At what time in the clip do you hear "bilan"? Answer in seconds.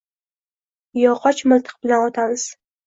1.87-2.11